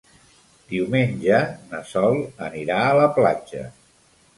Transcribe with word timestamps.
Diumenge 0.71 1.43
na 1.75 1.85
Sol 1.93 2.21
anirà 2.49 2.83
a 2.91 3.01
la 3.05 3.09
platja. 3.23 3.67